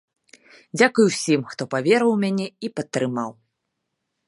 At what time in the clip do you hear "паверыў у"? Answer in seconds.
1.75-2.17